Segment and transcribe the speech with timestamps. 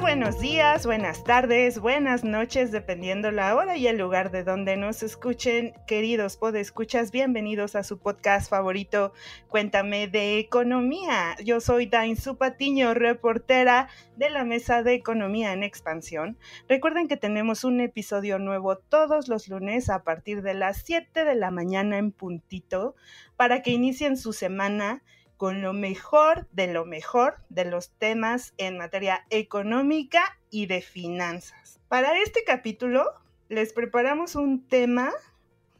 [0.00, 5.02] Buenos días, buenas tardes, buenas noches, dependiendo la hora y el lugar de donde nos
[5.02, 5.74] escuchen.
[5.86, 9.12] Queridos podescuchas, bienvenidos a su podcast favorito,
[9.48, 11.36] Cuéntame de Economía.
[11.44, 16.38] Yo soy Dain Patiño, reportera de la Mesa de Economía en Expansión.
[16.66, 21.34] Recuerden que tenemos un episodio nuevo todos los lunes a partir de las 7 de
[21.34, 22.94] la mañana en puntito
[23.36, 25.02] para que inicien su semana
[25.40, 31.80] con lo mejor de lo mejor de los temas en materia económica y de finanzas.
[31.88, 33.06] Para este capítulo
[33.48, 35.10] les preparamos un tema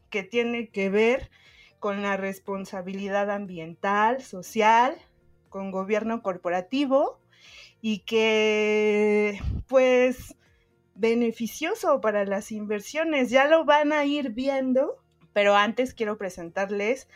[0.09, 1.31] que tiene que ver
[1.79, 4.97] con la responsabilidad ambiental, social,
[5.51, 7.21] con gobierno corporativo
[7.83, 10.37] y que pues
[10.95, 13.29] beneficioso para las inversiones.
[13.29, 14.97] Ya lo van a ir viendo,
[15.35, 17.09] pero antes quiero presentarles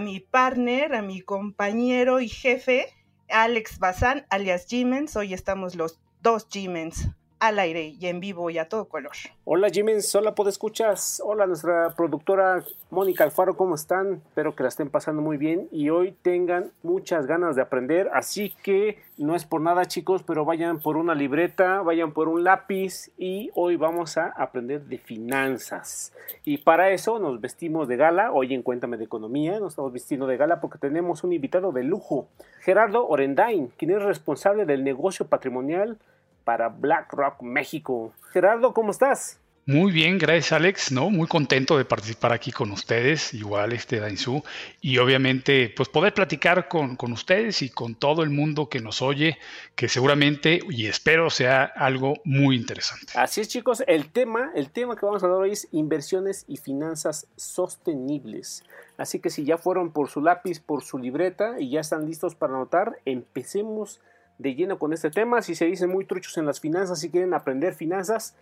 [0.00, 2.88] mi partner, a mi compañero y jefe,
[3.28, 5.16] Alex Bazán, alias Jimens.
[5.16, 9.12] Hoy estamos los dos Jimens al aire y en vivo y a todo color.
[9.44, 14.22] Hola Jimens, hola escuchas, hola nuestra productora Mónica Alfaro, ¿cómo están?
[14.28, 18.54] Espero que la estén pasando muy bien y hoy tengan muchas ganas de aprender, así
[18.62, 23.10] que no es por nada chicos, pero vayan por una libreta, vayan por un lápiz
[23.18, 26.12] y hoy vamos a aprender de finanzas.
[26.44, 30.26] Y para eso nos vestimos de gala, hoy en Cuéntame de Economía, nos estamos vistiendo
[30.26, 32.28] de gala porque tenemos un invitado de lujo,
[32.60, 35.98] Gerardo Orendain, quien es responsable del negocio patrimonial
[36.46, 38.14] para BlackRock México.
[38.32, 39.40] Gerardo, ¿cómo estás?
[39.68, 41.10] Muy bien, gracias Alex, ¿no?
[41.10, 44.44] Muy contento de participar aquí con ustedes, igual este Dainzú,
[44.80, 49.02] y obviamente pues poder platicar con, con, ustedes y con todo el mundo que nos
[49.02, 49.38] oye,
[49.74, 53.14] que seguramente y espero sea algo muy interesante.
[53.16, 56.58] Así es chicos, el tema, el tema que vamos a hablar hoy es inversiones y
[56.58, 58.62] finanzas sostenibles.
[58.98, 62.36] Así que si ya fueron por su lápiz, por su libreta y ya están listos
[62.36, 64.00] para anotar, empecemos
[64.38, 65.42] de lleno con este tema.
[65.42, 68.36] Si se dicen muy truchos en las finanzas, si quieren aprender finanzas,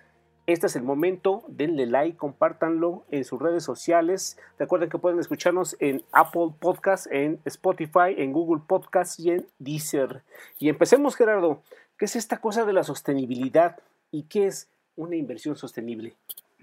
[0.47, 1.45] este es el momento.
[1.49, 4.37] Denle like, compártanlo en sus redes sociales.
[4.59, 10.23] Recuerden que pueden escucharnos en Apple Podcasts, en Spotify, en Google Podcasts y en Deezer.
[10.59, 11.63] Y empecemos, Gerardo.
[11.99, 13.79] ¿Qué es esta cosa de la sostenibilidad
[14.11, 16.15] y qué es una inversión sostenible?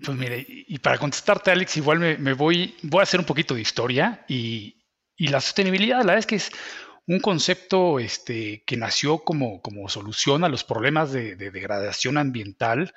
[0.04, 3.62] Pues mire, y para contestarte, Alex, igual me, voy, voy a hacer un poquito de
[3.62, 4.76] historia y,
[5.16, 6.52] y la sostenibilidad, la verdad es que es
[7.08, 12.94] un concepto este, que nació como, solución a los problemas de, degradación ambiental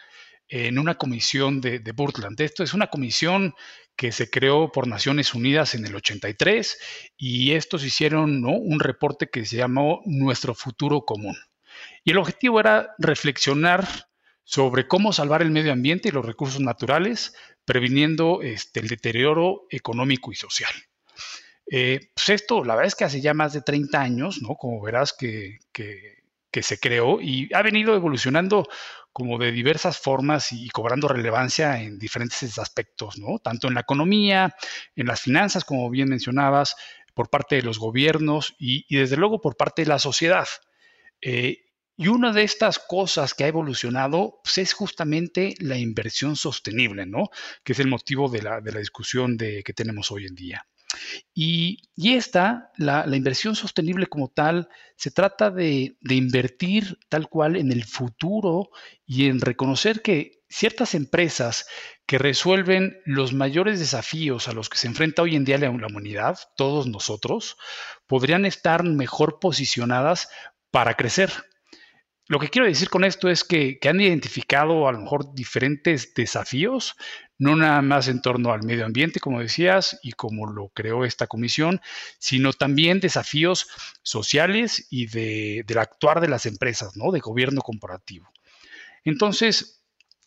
[0.49, 2.41] en una comisión de, de Portland.
[2.41, 3.55] Esto es una comisión
[3.97, 6.79] que se creó por Naciones Unidas en el 83
[7.17, 11.37] y estos hicieron un reporte que se llamó Nuestro futuro común.
[12.05, 13.87] Y el objetivo era reflexionar
[14.45, 17.35] sobre cómo salvar el medio ambiente y los recursos naturales,
[17.65, 20.73] previniendo este, el deterioro económico y social.
[21.71, 24.57] Eh, pues esto, la verdad es que hace ya más de 30 años, ¿no?
[24.57, 25.59] Como verás que,
[26.63, 28.69] se creó y ha venido evolucionando
[29.13, 33.39] como de diversas formas y cobrando relevancia en diferentes aspectos, ¿no?
[33.39, 34.55] Tanto en la economía,
[34.95, 36.77] en las finanzas, como bien mencionabas,
[37.15, 40.47] por parte de los gobiernos y, desde luego por parte de la sociedad.
[41.21, 41.65] Eh,
[41.97, 47.31] y una de estas cosas que ha evolucionado pues, es justamente la inversión sostenible, ¿no?
[47.63, 50.67] Que es el motivo de la, discusión que tenemos hoy en día.
[51.35, 57.85] Y, esta, la, inversión sostenible como tal, se trata de, invertir tal cual en el
[57.85, 58.71] futuro
[59.07, 61.67] y en reconocer que ciertas empresas
[62.07, 66.39] que resuelven los mayores desafíos a los que se enfrenta hoy en día la humanidad,
[66.57, 67.57] todos nosotros,
[68.07, 70.29] podrían estar mejor posicionadas
[70.71, 71.31] para crecer.
[72.27, 76.97] Lo que quiero decir con esto es que, han identificado a lo mejor diferentes desafíos,
[77.39, 81.27] no nada más en torno al medio ambiente, como decías, y como lo creó esta
[81.27, 81.81] comisión,
[82.19, 83.69] sino también desafíos
[84.03, 87.11] sociales y de, del actuar de las empresas, ¿no?
[87.11, 88.31] De gobierno corporativo.
[89.05, 89.84] Entonces,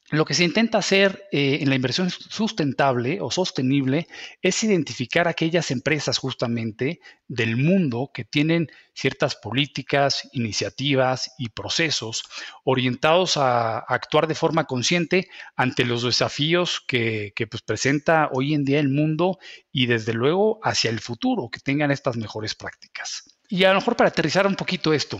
[0.10, 4.08] lo que se intenta hacer eh, en la inversión sustentable o sostenible
[4.42, 12.24] es identificar aquellas empresas justamente del mundo que tienen ciertas políticas, iniciativas y procesos
[12.64, 15.28] orientados a, actuar de forma consciente
[15.58, 19.40] ante los desafíos que, pues, presenta hoy en día el mundo
[19.74, 23.38] y desde luego hacia el futuro, que tengan estas mejores prácticas.
[23.50, 25.18] Y a lo mejor para aterrizar un poquito esto,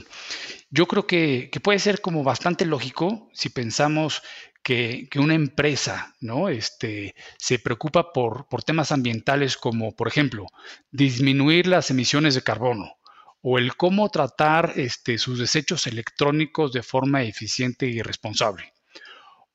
[0.70, 4.22] yo creo que, que, puede ser como bastante lógico si pensamos
[4.68, 6.50] que, una empresa ¿no?
[6.50, 10.46] este, se preocupa por, por temas ambientales como, por ejemplo,
[10.92, 12.98] disminuir las emisiones de carbono
[13.42, 18.74] o el cómo tratar este, sus desechos electrónicos de forma eficiente y responsable.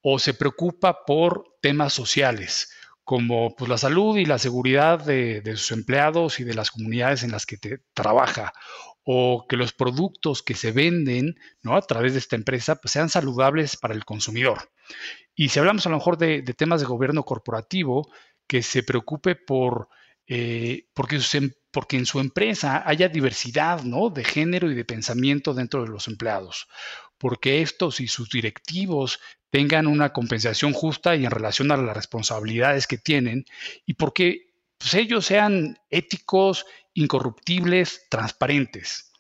[0.00, 2.72] O se preocupa por temas sociales,
[3.04, 7.32] como pues, la salud y la seguridad de, sus empleados y de las comunidades en
[7.32, 7.58] las que
[7.92, 8.54] trabaja,
[9.04, 11.76] o que los productos que se venden ¿no?
[11.76, 14.70] a través de esta empresa pues, sean saludables para el consumidor.
[15.34, 18.10] Y si hablamos a lo mejor de, temas de gobierno corporativo,
[18.46, 19.88] que se preocupe por
[20.26, 24.08] eh, porque, em, porque, en su empresa haya diversidad ¿no?
[24.10, 26.68] de género y de pensamiento dentro de los empleados,
[27.18, 29.20] porque estos y sus directivos
[29.50, 33.44] tengan una compensación justa y en relación a las responsabilidades que tienen
[33.84, 39.12] y porque pues, ellos sean éticos, incorruptibles, transparentes.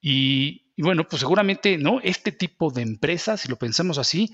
[0.00, 2.00] Y, bueno, pues seguramente, ¿no?
[2.02, 4.32] Este tipo de empresas, si lo pensamos así,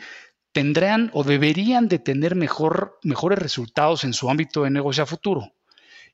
[0.56, 5.52] tendrán o deberían de tener mejor, mejores resultados en su ámbito de negocio a futuro.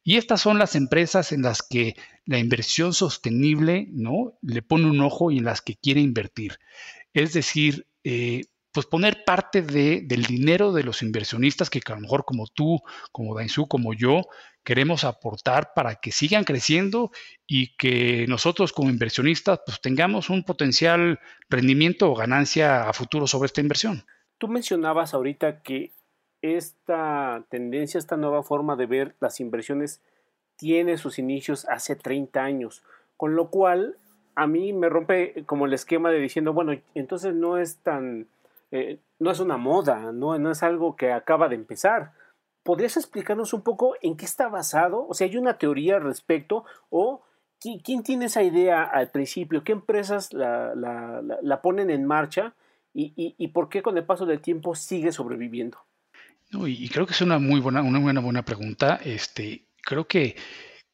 [0.03, 1.95] Y estas son las empresas en las que
[2.27, 4.37] la inversión sostenible, ¿no?
[4.43, 6.59] Le pone un ojo y en las que quiere invertir.
[7.15, 12.25] Es decir, eh, pues poner parte del dinero de los inversionistas que a lo mejor
[12.25, 12.81] como tú,
[13.13, 14.23] como Dainzú, como yo,
[14.65, 17.13] queremos aportar para que sigan creciendo
[17.47, 23.47] y que nosotros como inversionistas pues tengamos un potencial rendimiento o ganancia a futuro sobre
[23.47, 24.05] esta inversión.
[24.43, 25.93] Tú mencionabas ahorita que
[26.41, 30.03] esta tendencia, esta nueva forma de ver las inversiones
[30.57, 32.83] tiene sus inicios hace 30 años,
[33.17, 33.99] con lo cual
[34.35, 38.27] a mí me rompe como el esquema de diciendo, bueno, entonces no es tan
[38.73, 40.37] eh, no es una moda, ¿no?
[40.37, 42.11] no es algo que acaba de empezar.
[42.65, 45.07] ¿Podrías explicarnos un poco en qué está basado?
[45.07, 46.65] O sea, ¿hay una teoría al respecto?
[46.91, 47.23] ¿O
[47.61, 49.63] quién, tiene esa idea al principio?
[49.63, 52.55] ¿Qué empresas la, ponen en marcha?
[52.95, 55.79] Y, por qué con el paso del tiempo sigue sobreviviendo?
[56.67, 59.01] y, creo que es una muy buena, una buena, buena pregunta.
[59.03, 60.37] Este, creo que,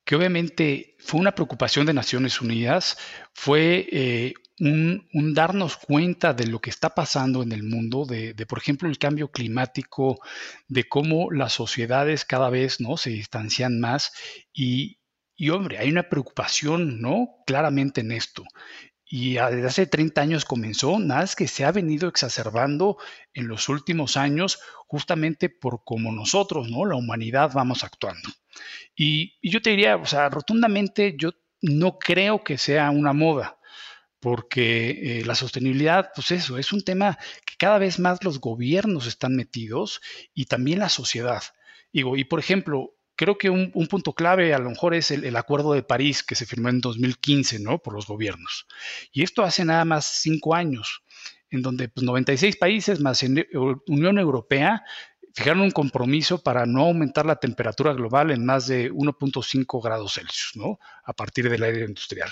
[0.05, 2.97] que obviamente fue una preocupación de Naciones Unidas,
[3.35, 8.59] fue eh, un, darnos cuenta de lo que está pasando en el mundo, de, por
[8.59, 10.21] ejemplo el cambio climático,
[10.67, 12.97] de cómo las sociedades cada vez ¿no?
[12.97, 14.13] se distancian más
[14.53, 14.99] y,
[15.37, 17.29] y hombre, hay una preocupación ¿no?
[17.47, 18.45] claramente en esto.
[19.11, 22.99] Y desde hace 30 años comenzó, nada es que se ha venido exacerbando
[23.33, 26.85] en los últimos años justamente por cómo nosotros, ¿no?
[26.85, 28.29] La humanidad vamos actuando.
[28.95, 31.31] Y, yo te diría, o sea, rotundamente yo
[31.63, 33.59] no creo que sea una moda
[34.21, 39.07] porque eh, la sostenibilidad, pues eso, es un tema que cada vez más los gobiernos
[39.07, 40.01] están metidos
[40.35, 41.43] y también la sociedad.
[41.93, 45.83] Y por ejemplo, creo que un, punto clave a lo mejor es el, Acuerdo de
[45.83, 47.81] París que se firmó en 2015, ¿no?
[47.81, 48.67] Por los gobiernos.
[49.13, 51.03] Y esto hace nada más cinco años,
[51.51, 53.45] en donde pues, 96 países más en
[53.89, 54.85] Unión Europea
[55.35, 60.53] fijaron un compromiso para no aumentar la temperatura global en más de 1.5 grados Celsius,
[60.55, 60.79] ¿no?
[61.03, 62.31] A partir del aire industrial.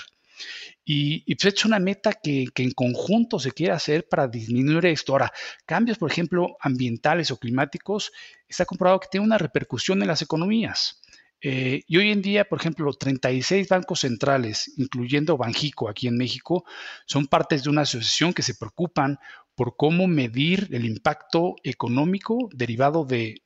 [0.83, 5.13] Y, pues es una meta que, en conjunto se quiere hacer para disminuir esto.
[5.13, 5.33] Ahora,
[5.65, 8.11] cambios, por ejemplo, ambientales o climáticos,
[8.47, 11.01] está comprobado que tiene una repercusión en las economías.
[11.41, 16.65] Eh, y hoy en día, por ejemplo, 36 bancos centrales, incluyendo Banjico aquí en México,
[17.05, 19.19] son partes de una asociación que se preocupan
[19.55, 23.41] por cómo medir el impacto económico derivado del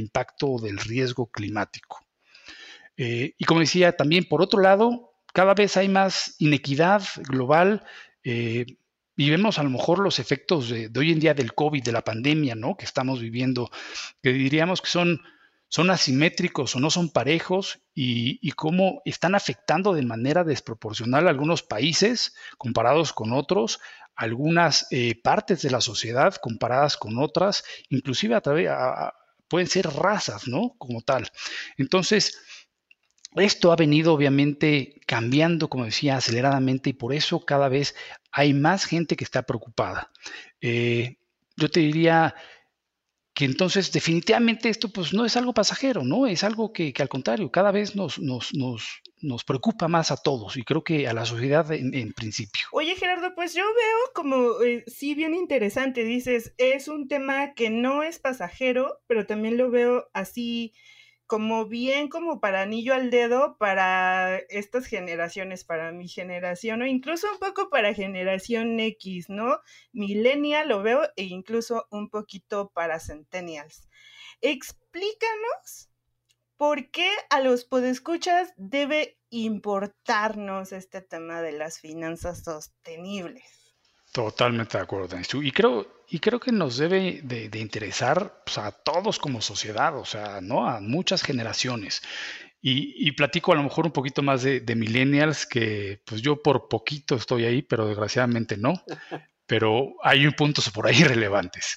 [0.00, 2.00] impacto del riesgo climático.
[2.96, 7.84] Eh, y como decía, también por otro lado, cada vez hay más inequidad global
[8.24, 8.64] eh,
[9.14, 12.00] y vemos a lo mejor los efectos de, hoy en día del COVID, de la
[12.00, 12.74] pandemia, ¿no?
[12.74, 13.70] Que estamos viviendo,
[14.22, 15.20] que diríamos que son,
[15.90, 23.12] asimétricos o no son parejos y, cómo están afectando de manera desproporcional algunos países comparados
[23.12, 23.78] con otros,
[24.14, 28.70] algunas eh, partes de la sociedad comparadas con otras, inclusive a través,
[29.48, 30.76] pueden ser razas, ¿no?
[30.78, 31.28] Como tal.
[31.76, 32.40] Entonces,
[33.36, 37.94] esto ha venido obviamente cambiando, como decía, aceleradamente y por eso cada vez
[38.32, 40.10] hay más gente que está preocupada.
[40.60, 41.16] Eh,
[41.56, 42.34] yo te diría
[43.36, 46.26] que entonces definitivamente esto pues no es algo pasajero, ¿no?
[46.26, 50.56] Es algo que, al contrario, cada vez nos, nos, nos, nos, preocupa más a todos
[50.56, 52.62] y creo que a la sociedad en, principio.
[52.72, 57.68] Oye Gerardo, pues yo veo como eh, sí bien interesante, dices, es un tema que
[57.68, 60.72] no es pasajero, pero también lo veo así
[61.26, 67.30] como bien como para anillo al dedo para estas generaciones, para mi generación o incluso
[67.32, 69.58] un poco para generación X, ¿no?
[69.92, 73.88] Millennial lo veo e incluso un poquito para centennials.
[74.40, 75.90] Explícanos
[76.56, 83.65] por qué a los podescuchas debe importarnos este tema de las finanzas sostenibles.
[84.16, 89.18] Totalmente de acuerdo, Y creo, y creo que nos debe de, interesar pues, a todos
[89.18, 90.66] como sociedad, o sea, ¿no?
[90.66, 92.00] A muchas generaciones.
[92.62, 97.14] Y, platico a lo mejor un poquito más de, millennials, que pues yo por poquito
[97.14, 98.82] estoy ahí, pero desgraciadamente no.
[99.46, 101.76] Pero hay puntos por ahí relevantes.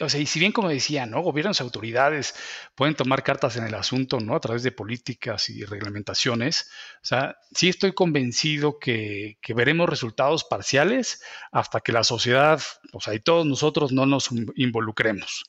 [0.00, 1.22] O sea, y si bien como decía, ¿no?
[1.22, 2.34] Gobiernos y autoridades
[2.74, 4.34] pueden tomar cartas en el asunto, ¿no?
[4.34, 6.68] A través de políticas y reglamentaciones.
[6.96, 12.60] O sea, sí estoy convencido que, veremos resultados parciales hasta que la sociedad,
[12.92, 15.44] o sea, y todos nosotros no nos involucremos.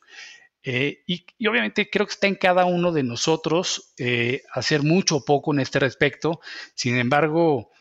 [0.61, 5.25] Eh, y, obviamente creo que está en cada uno de nosotros eh, hacer mucho o
[5.25, 6.39] poco en este respecto.
[6.75, 7.71] Sin embargo,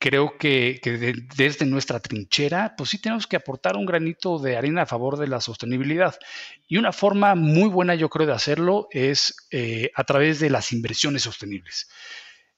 [0.00, 0.80] creo que,
[1.36, 5.28] desde nuestra trinchera, pues sí tenemos que aportar un granito de arena a favor de
[5.28, 6.16] la sostenibilidad.
[6.66, 10.72] Y una forma muy buena, yo creo, de hacerlo es eh, a través de las
[10.72, 11.90] inversiones sostenibles.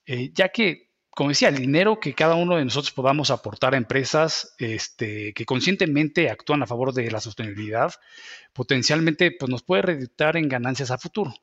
[0.07, 3.77] Eh, ya que, como decía, el dinero que cada uno de nosotros podamos aportar a
[3.79, 7.93] empresas este, que conscientemente actúan a favor de la sostenibilidad,
[8.53, 11.35] potencialmente pues, nos puede reducir en ganancias a futuro.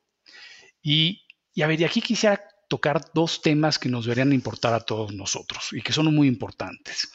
[0.82, 4.80] Y, y a ver, y aquí quisiera tocar dos temas que nos deberían importar a
[4.80, 7.12] todos nosotros y que son muy importantes.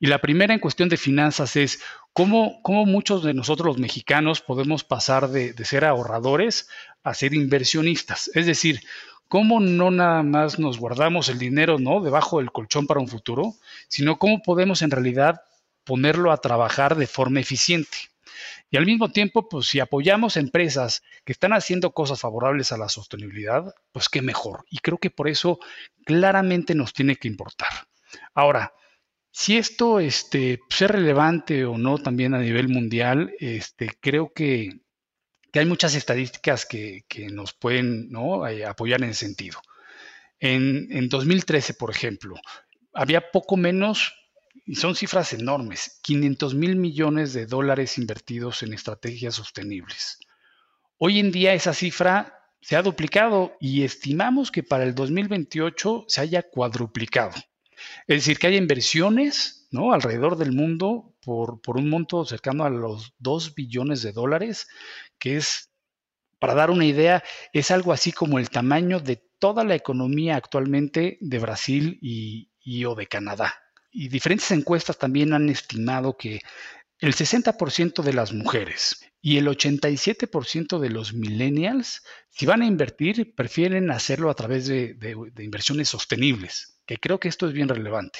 [0.00, 1.80] Y la primera en cuestión de finanzas es
[2.12, 6.68] cómo, cómo muchos de nosotros los mexicanos podemos pasar de, de, ser ahorradores
[7.04, 8.30] a ser inversionistas.
[8.34, 8.80] Es decir,
[9.28, 12.00] cómo no nada más nos guardamos el dinero ¿no?
[12.00, 13.54] debajo del colchón para un futuro,
[13.88, 15.42] sino cómo podemos en realidad
[15.84, 18.13] ponerlo a trabajar de forma eficiente.
[18.70, 22.88] Y al mismo tiempo, pues si apoyamos empresas que están haciendo cosas favorables a la
[22.88, 24.64] sostenibilidad, pues qué mejor.
[24.70, 25.58] Y creo que por eso
[26.04, 27.68] claramente nos tiene que importar.
[28.34, 28.72] Ahora,
[29.30, 34.80] si esto este, pues, es relevante o no también a nivel mundial, este, creo que,
[35.52, 38.46] hay muchas estadísticas que, nos pueden ¿no?
[38.46, 39.60] Eh, apoyar en ese sentido.
[40.40, 42.34] En, en 2013, por ejemplo,
[42.92, 44.14] había poco menos
[44.66, 50.18] y son cifras enormes, 500 mil millones de dólares invertidos en estrategias sostenibles.
[50.96, 56.20] Hoy en día esa cifra se ha duplicado y estimamos que para el 2028 se
[56.22, 57.34] haya cuadruplicado.
[58.06, 59.92] Es decir, que hay inversiones ¿no?
[59.92, 64.66] alrededor del mundo por, un monto cercano a los 2 billones de dólares,
[65.18, 65.70] que es,
[66.38, 71.18] para dar una idea, es algo así como el tamaño de toda la economía actualmente
[71.20, 73.63] de Brasil y o de Canadá
[73.94, 76.40] y diferentes encuestas también han estimado que
[76.98, 83.34] el 60% de las mujeres y el 87% de los millennials, si van a invertir,
[83.34, 84.96] prefieren hacerlo a través de,
[85.38, 88.18] inversiones sostenibles, que creo que esto es bien relevante.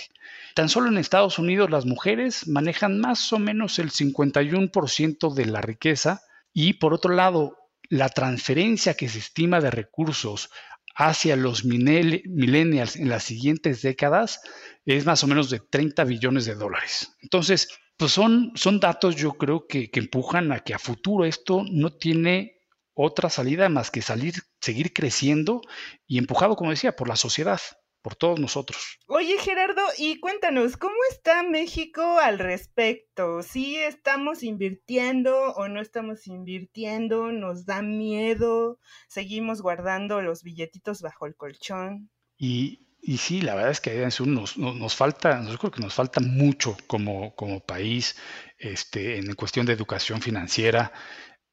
[0.55, 5.61] Tan solo en Estados Unidos las mujeres manejan más o menos el 51% de la
[5.61, 7.59] riqueza y por otro lado,
[7.91, 10.51] la transferencia que se estima de recursos
[10.95, 14.41] hacia los millennials en las siguientes décadas
[14.85, 17.17] es más o menos de 30 billones de dólares.
[17.21, 21.65] Entonces, pues son, son datos yo creo que, que empujan a que a futuro esto
[21.71, 22.61] no tiene
[22.93, 25.63] otra salida más que salir, seguir creciendo
[26.07, 27.61] y empujado, como decía, por la sociedad
[28.05, 28.99] por todos nosotros.
[29.07, 33.43] Oye Gerardo, y cuéntanos, ¿cómo está México al respecto?
[33.43, 37.33] ¿Sí estamos invirtiendo o no estamos invirtiendo?
[37.33, 38.79] ¿Nos da miedo?
[39.09, 42.11] ¿Seguimos guardando los billetitos bajo el colchón?
[42.37, 46.21] Y, y sí, la verdad es que nos, nos, falta, yo creo que nos falta
[46.21, 48.17] mucho como, como país
[48.59, 50.93] este, en cuestión de educación financiera.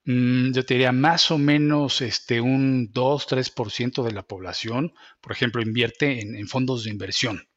[0.06, 5.62] Mm, yo te diría más o menos este, un 2-3% de la población, por ejemplo,
[5.62, 7.48] invierte en, fondos de inversión.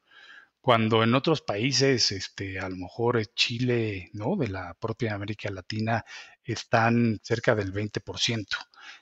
[0.61, 4.35] Cuando en otros países, este, a lo mejor Chile, ¿no?
[4.35, 6.05] De la propia América Latina,
[6.43, 8.45] están cerca del 20%.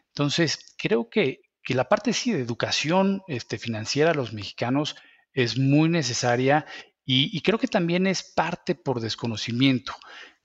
[0.08, 4.96] Entonces, creo que, que la parte sí de educación este, financiera a los mexicanos
[5.34, 6.66] es muy necesaria
[7.06, 9.94] y, creo que también es parte por desconocimiento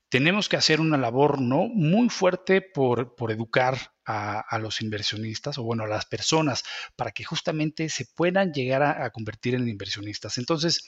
[0.09, 1.69] tenemos que hacer una labor ¿no?
[1.69, 6.65] muy fuerte por, educar a, los inversionistas o bueno, a las personas
[6.97, 10.39] para que justamente se puedan llegar a, convertir en inversionistas.
[10.39, 10.87] Entonces,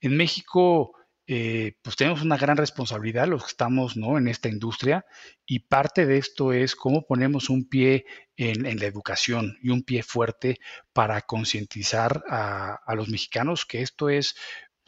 [0.00, 0.92] en México,
[1.26, 4.18] eh, pues tenemos una gran responsabilidad los que estamos ¿no?
[4.18, 5.06] en esta industria
[5.46, 8.04] y parte de esto es cómo ponemos un pie
[8.36, 10.58] en, la educación y un pie fuerte
[10.92, 14.34] para concientizar a, a los mexicanos que esto es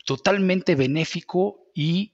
[0.05, 2.13] totalmente benéfico y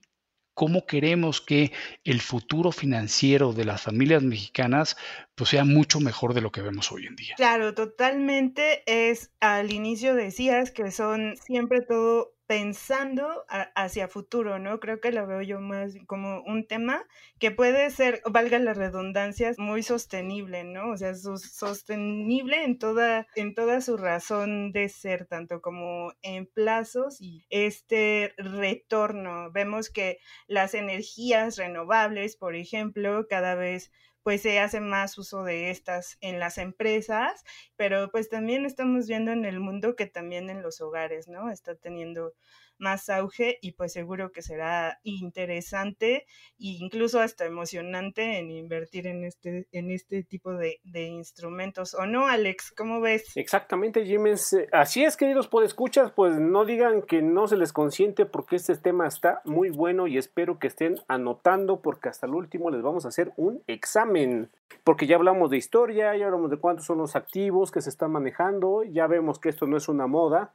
[0.59, 1.71] cómo queremos que
[2.03, 4.97] el futuro financiero de las familias mexicanas
[5.37, 7.35] pues sea mucho mejor de lo que vemos hoy en día.
[7.37, 8.83] Claro, totalmente.
[8.87, 14.81] Es al inicio decías que son siempre todo pensando hacia futuro, ¿no?
[14.81, 17.05] Creo que lo veo yo más como un tema
[17.38, 20.93] que puede ser, valga la redundancia, muy sostenible, ¿no?
[20.93, 27.21] O sea, sostenible en toda, en toda su razón de ser, tanto como en plazos
[27.21, 29.52] y este retorno.
[29.52, 33.93] Vemos que las energías renovables, por ejemplo, cada vez
[34.29, 37.45] pues se hace más uso de estas en las empresas,
[37.77, 41.51] pero pues también estamos viendo en el mundo que también en los hogares, ¿no?
[41.51, 42.35] Está teniendo
[42.79, 46.27] más auge y pues seguro que será interesante
[46.59, 51.95] e incluso hasta emocionante en invertir en este, en este tipo de, instrumentos.
[51.95, 52.73] ¿O no, Alex?
[52.77, 53.37] ¿Cómo ves?
[53.37, 54.57] Exactamente, Jiménez.
[54.73, 59.07] Así es, queridos podescuchas, pues no digan que no se les consiente porque este tema
[59.07, 63.09] está muy bueno y espero que estén anotando porque hasta el último les vamos a
[63.09, 64.51] hacer un examen.
[64.85, 68.13] Porque ya hablamos de historia, ya hablamos de cuántos son los activos que se están
[68.13, 70.53] manejando, ya vemos que esto no es una moda.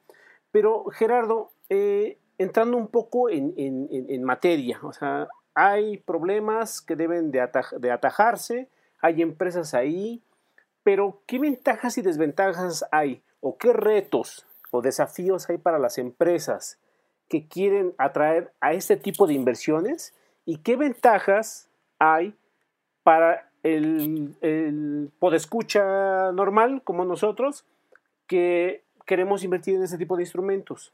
[0.51, 7.41] Pero Gerardo, eh, entrando un poco en, materia, o sea, hay problemas que deben de,
[7.91, 8.70] atajarse,
[9.01, 10.22] hay empresas ahí,
[10.84, 13.22] pero ¿qué ventajas y desventajas hay?
[13.39, 16.79] ¿O qué retos o desafíos hay para las empresas
[17.29, 20.13] que quieren atraer a este tipo de inversiones?
[20.46, 22.36] ¿Y qué ventajas hay
[23.03, 27.65] para el, el podescucha normal como nosotros
[28.27, 30.93] que queremos invertir en ese tipo de instrumentos?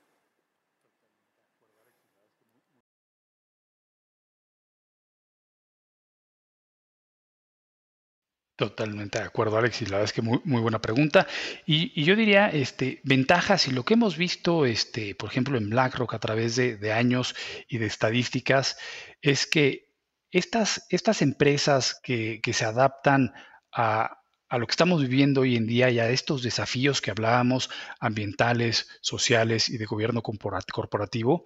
[8.60, 11.26] Totalmente de acuerdo, Alex, y la verdad es que muy, muy buena pregunta.
[11.66, 16.14] Y, yo diría, este, ventajas y lo que hemos visto, este, por ejemplo, en BlackRock
[16.14, 17.38] a través de, años
[17.70, 18.76] y de estadísticas,
[19.22, 19.94] es que
[20.30, 20.82] estas,
[21.22, 23.32] empresas que, se adaptan
[23.72, 24.18] a,
[24.50, 27.70] a lo que estamos viviendo hoy en día y a estos desafíos que hablábamos,
[28.02, 31.46] ambientales, sociales y de gobierno corporativo,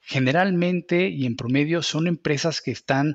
[0.00, 3.14] generalmente y en promedio son empresas que están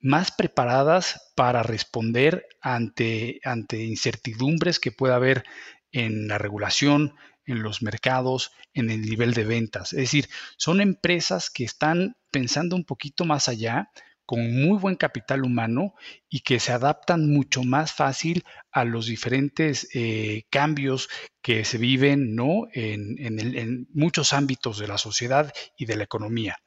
[0.00, 5.44] más preparadas para responder ante, ante incertidumbres que pueda haber
[5.92, 7.14] en la regulación,
[7.44, 9.92] en los mercados, en el nivel de ventas.
[9.92, 13.90] Es decir, son empresas que están pensando un poquito más allá,
[14.30, 15.96] con muy buen capital humano
[16.28, 21.08] y que se adaptan mucho más fácil a los diferentes eh, cambios
[21.42, 22.68] que se viven ¿no?
[22.72, 26.58] En, en, muchos ámbitos de la sociedad y de la economía.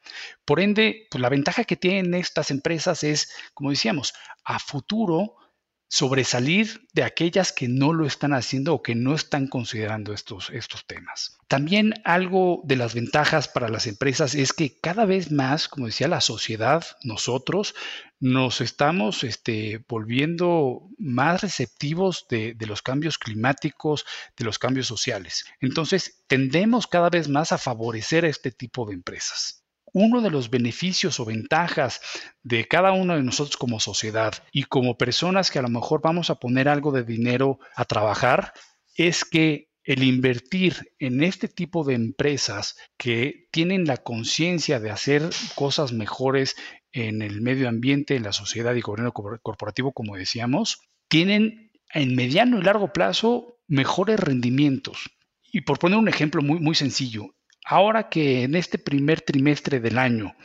[0.43, 5.37] Por ende, pues la ventaja que tienen estas empresas es, como decíamos, a futuro
[5.93, 10.87] sobresalir de aquellas que no lo están haciendo o que no están considerando estos, estos
[10.87, 11.37] temas.
[11.47, 16.07] También algo de las ventajas para las empresas es que cada vez más, como decía
[16.07, 17.75] la sociedad, nosotros
[18.19, 24.03] nos estamos este, volviendo más receptivos de, de los cambios climáticos,
[24.35, 25.45] de los cambios sociales.
[25.61, 29.62] Entonces, tendemos cada vez más a favorecer a este tipo de empresas
[29.93, 32.01] uno de los beneficios o ventajas
[32.41, 36.29] de cada uno de nosotros como sociedad y como personas que a lo mejor vamos
[36.29, 38.53] a poner algo de dinero a trabajar
[38.95, 45.29] es que el invertir en este tipo de empresas que tienen la conciencia de hacer
[45.55, 46.55] cosas mejores
[46.91, 50.79] en el medio ambiente, en la sociedad y gobierno corporativo, como decíamos,
[51.09, 55.09] tienen en mediano y largo plazo mejores rendimientos.
[55.51, 59.97] Y por poner un ejemplo muy, muy sencillo, Ahora que en este primer trimestre del
[59.97, 60.35] año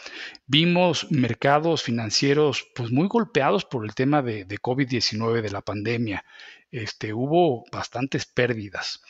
[0.46, 6.24] vimos mercados financieros pues muy golpeados por el tema de, COVID-19, de la pandemia,
[6.70, 9.02] este, hubo bastantes pérdidas.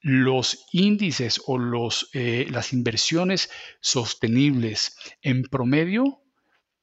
[0.00, 3.50] Los índices o los, eh, las inversiones
[3.80, 6.22] sostenibles en promedio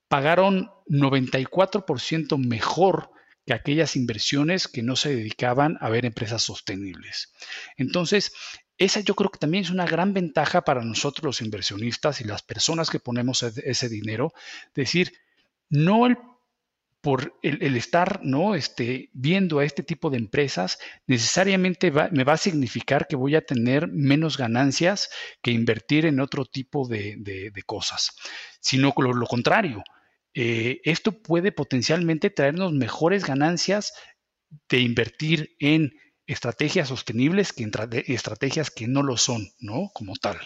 [0.10, 3.10] pagaron 94% mejor
[3.46, 7.32] que aquellas inversiones que no se dedicaban a ver empresas sostenibles.
[7.78, 8.34] Entonces,
[8.78, 12.44] esa yo creo que también es una gran ventaja para nosotros los inversionistas y las
[12.44, 14.34] personas que ponemos ese dinero,
[14.74, 15.14] decir,
[15.70, 16.18] no el
[17.06, 18.56] por el, estar ¿no?
[18.56, 23.46] este, viendo a este tipo de empresas, necesariamente me va a significar que voy a
[23.46, 25.12] tener menos ganancias
[25.44, 28.16] que invertir en otro tipo de, cosas,
[28.60, 29.84] sino lo, lo contrario.
[30.34, 33.94] Eh, esto puede potencialmente traernos mejores ganancias
[34.68, 35.94] de invertir en
[36.28, 37.70] estrategias sostenibles que
[38.08, 39.92] estrategias que no lo son, ¿no?
[39.94, 40.38] Como tal.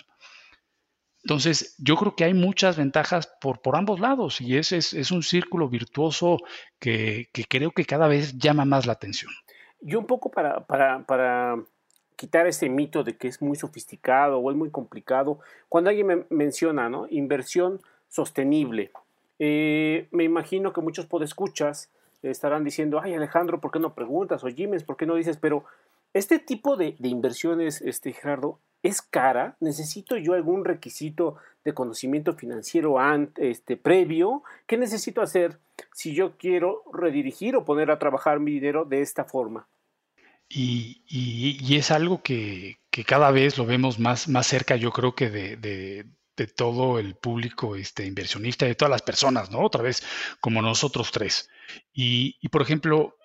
[1.24, 5.22] Entonces, yo creo que hay muchas ventajas por, por ambos lados y ese es, un
[5.22, 6.38] círculo virtuoso
[6.80, 9.32] que, creo que cada vez llama más la atención.
[9.82, 11.62] Yo un poco para, para,
[12.16, 15.40] quitar ese mito de que es muy sofisticado o es muy complicado,
[15.70, 17.08] cuando alguien me menciona ¿no?
[17.10, 18.92] inversión sostenible,
[19.40, 21.90] eh, me imagino que muchos podescuchas
[22.22, 24.44] estarán diciendo, ay Alejandro, ¿por qué no preguntas?
[24.44, 25.38] O Jiménez, ¿por qué no dices?
[25.38, 25.66] Pero
[26.14, 29.56] este tipo de, inversiones, este, Gerardo, ¿es cara?
[29.60, 32.96] ¿Necesito yo algún requisito de conocimiento financiero
[33.36, 34.44] este, previo?
[34.66, 35.60] ¿Qué necesito hacer
[35.94, 39.68] si yo quiero redirigir o poner a trabajar mi dinero de esta forma?
[40.52, 45.58] Y, es algo que, cada vez lo vemos más, más cerca, yo creo que de,
[45.58, 46.06] de
[46.48, 49.60] todo el público este, inversionista, de todas las personas, ¿no?
[49.60, 50.04] Otra vez,
[50.40, 51.50] como nosotros tres.
[51.94, 53.18] Y, por ejemplo,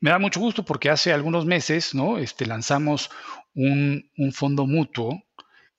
[0.00, 2.18] me da mucho gusto porque hace algunos meses, ¿no?
[2.18, 3.10] Este, lanzamos
[3.54, 5.22] un, fondo mutuo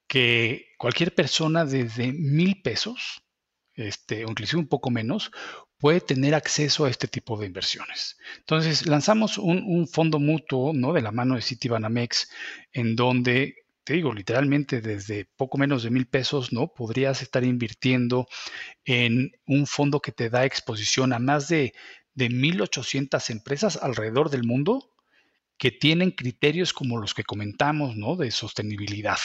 [0.08, 3.24] que cualquier persona desde mil pesos,
[3.74, 5.32] este, o inclusive un poco menos,
[5.78, 8.17] puede tener acceso a este tipo de inversiones.
[8.39, 10.93] Entonces, lanzamos un, fondo mutuo, ¿no?
[10.93, 12.30] De la mano de Citibanamex,
[12.71, 16.74] en donde te digo, literalmente desde poco menos de mil pesos, ¿no?
[16.74, 18.28] Podrías estar invirtiendo
[18.84, 21.74] en un fondo que te da exposición a más de,
[22.15, 24.91] de 1.800 empresas alrededor del mundo
[25.58, 28.15] que tienen criterios como los que comentamos, ¿no?
[28.15, 29.19] De sostenibilidad.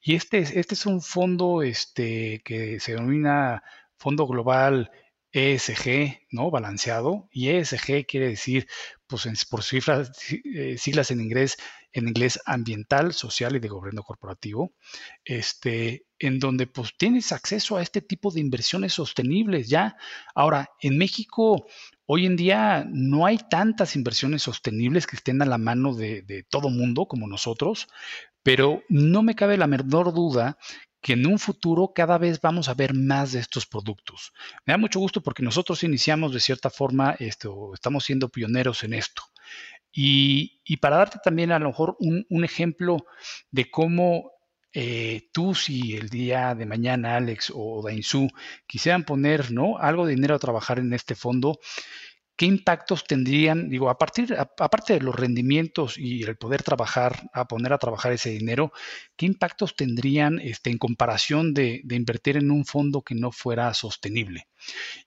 [0.00, 3.64] Y este, este es un fondo este, que se denomina
[3.96, 4.92] Fondo Global
[5.32, 6.50] ESG, ¿no?
[6.52, 7.28] Balanceado.
[7.32, 8.68] Y ESG quiere decir,
[9.10, 11.56] pues por cifras, eh, siglas en inglés,
[11.92, 14.72] en inglés ambiental, social y de gobierno corporativo,
[15.24, 19.96] este, en donde pues tienes acceso a este tipo de inversiones sostenibles ya.
[20.34, 21.66] Ahora, en México,
[22.06, 26.44] hoy en día no hay tantas inversiones sostenibles que estén a la mano de, de
[26.44, 27.88] todo mundo como nosotros,
[28.44, 30.56] pero no me cabe la menor duda
[31.00, 34.32] que en un futuro cada vez vamos a ver más de estos productos.
[34.66, 38.94] Me da mucho gusto porque nosotros iniciamos de cierta forma, esto, estamos siendo pioneros en
[38.94, 39.22] esto.
[39.92, 42.98] Y, para darte también a lo mejor un, ejemplo
[43.50, 44.32] de cómo
[44.72, 48.28] eh, tú si el día de mañana Alex o Dainzú
[48.68, 49.78] quisieran poner ¿no?
[49.78, 51.58] algo de dinero a trabajar en este fondo,
[52.40, 53.68] ¿qué impactos tendrían?
[53.68, 58.12] Digo, a partir, aparte de los rendimientos y el poder trabajar, a poner a trabajar
[58.12, 58.72] ese dinero,
[59.14, 64.48] ¿qué impactos tendrían este, en comparación de, invertir en un fondo que no fuera sostenible?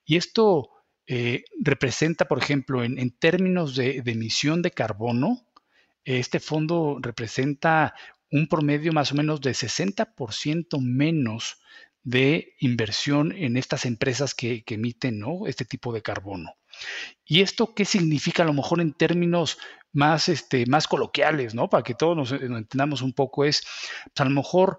[0.04, 0.70] Y esto
[1.08, 5.44] eh, representa, por ejemplo, en, términos de, emisión de carbono,
[6.04, 7.96] este fondo representa
[8.30, 11.58] un promedio más o menos de 60% menos
[12.04, 15.48] de inversión en estas empresas que, emiten ¿no?
[15.48, 16.54] este tipo de carbono.
[17.24, 19.58] ¿Y esto qué significa a lo mejor en términos
[19.92, 21.68] más, este, más coloquiales, ¿no?
[21.68, 23.62] Para que todos nos, entendamos un poco, es
[24.04, 24.78] pues, a lo mejor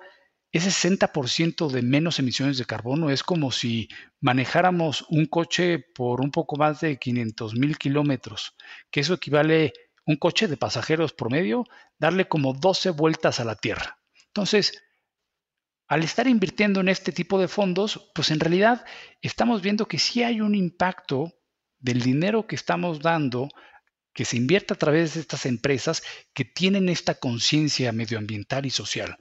[0.51, 3.89] ese 60% de menos emisiones de carbono es como si
[4.21, 8.55] manejáramos un coche por un poco más de 500 mil kilómetros,
[8.89, 9.73] que eso equivale
[10.05, 11.65] un coche de pasajeros promedio,
[11.97, 13.99] darle como 12 vueltas a la Tierra.
[14.27, 14.81] Entonces,
[15.87, 18.85] al estar invirtiendo en este tipo de fondos, pues en realidad
[19.21, 21.33] estamos viendo que sí hay un impacto
[21.79, 23.49] del dinero que estamos dando
[24.13, 26.01] que se invierta a través de estas empresas
[26.33, 29.17] que tienen esta conciencia medioambiental y social.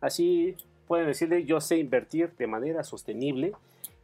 [0.00, 3.52] así pueden decirle yo sé invertir de manera sostenible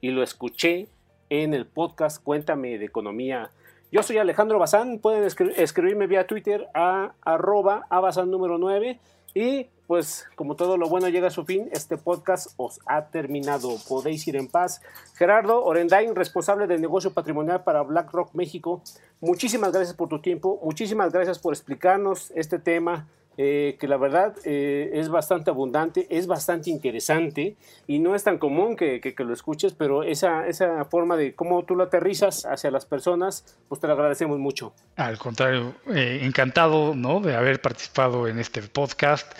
[0.01, 0.89] y lo escuché
[1.31, 3.51] en el podcast Cuéntame de Economía.
[3.91, 5.25] Yo soy Alejandro Bazán, pueden
[5.57, 8.99] escribirme vía Twitter a arroba abazán número 9
[9.35, 13.71] y pues como todo lo bueno llega a su fin, este podcast os ha terminado.
[13.89, 14.83] Podéis ir en paz.
[15.15, 18.83] Gerardo Orendain, responsable del negocio patrimonial para BlackRock México,
[19.21, 23.09] muchísimas gracias por tu tiempo, muchísimas gracias por explicarnos este tema
[23.41, 28.39] eh, que la verdad eh, es bastante abundante, es bastante interesante y no es tan
[28.39, 32.73] común que, que, lo escuches, pero esa, esa forma de cómo tú lo aterrizas hacia
[32.73, 34.75] las personas, pues te lo agradecemos mucho.
[34.97, 37.21] Al contrario, eh, encantado ¿no?
[37.21, 39.33] de haber participado en este podcast.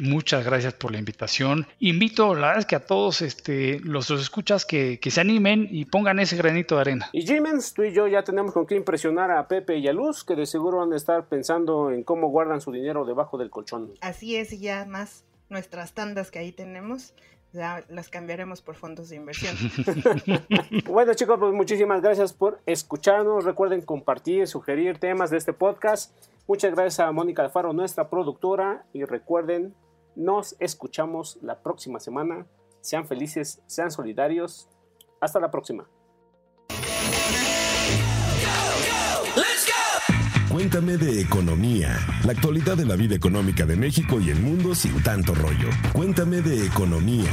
[0.00, 1.66] Muchas gracias por la invitación.
[1.78, 5.68] Invito, la verdad es que a todos este, los, los escuchas que, que, se animen
[5.70, 7.10] y pongan ese granito de arena.
[7.12, 10.24] Y Jimens, tú y yo ya tenemos con qué impresionar a Pepe y a Luz,
[10.24, 13.92] que de seguro van a estar pensando en cómo guardan su dinero debajo del colchón.
[14.00, 17.14] Así es, y ya más nuestras tandas que ahí tenemos,
[17.52, 19.56] ya las cambiaremos por fondos de inversión.
[20.84, 23.44] bueno chicos, pues muchísimas gracias por escucharnos.
[23.44, 26.12] Recuerden compartir, sugerir temas de este podcast.
[26.48, 28.86] Muchas gracias a Mónica Alfaro, nuestra productora.
[28.94, 29.74] Y recuerden,
[30.16, 32.46] nos escuchamos la próxima semana.
[32.80, 34.70] Sean felices, sean solidarios.
[35.20, 35.86] Hasta la próxima.
[40.50, 45.02] Cuéntame de economía, la actualidad de la vida económica de México y el mundo sin
[45.02, 45.68] tanto rollo.
[45.92, 47.30] Cuéntame de economía.